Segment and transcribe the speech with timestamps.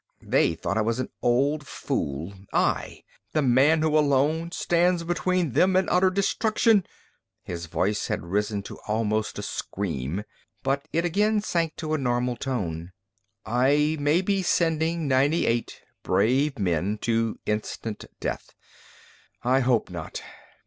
[0.23, 3.03] They thought I was an old fool I,
[3.33, 6.87] the man who alone stands between them and utter destruction."
[7.43, 10.23] His voice had risen to almost a scream,
[10.63, 12.93] but it again sank to a normal tone.
[13.45, 18.55] "I may be sending ninety eight brave men to instant death.
[19.43, 20.23] I hope not."